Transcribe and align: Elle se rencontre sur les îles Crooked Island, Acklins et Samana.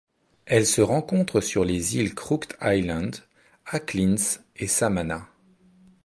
Elle 0.47 0.65
se 0.65 0.81
rencontre 0.81 1.41
sur 1.41 1.63
les 1.63 1.95
îles 1.95 2.15
Crooked 2.15 2.57
Island, 2.59 3.17
Acklins 3.67 4.15
et 4.55 4.65
Samana. 4.65 5.27